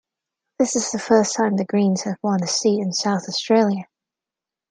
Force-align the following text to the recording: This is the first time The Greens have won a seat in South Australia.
This 0.57 0.75
is 0.75 0.89
the 0.91 0.97
first 0.97 1.35
time 1.35 1.57
The 1.57 1.63
Greens 1.65 2.01
have 2.05 2.17
won 2.23 2.41
a 2.41 2.47
seat 2.47 2.79
in 2.81 2.91
South 2.91 3.25
Australia. 3.29 3.83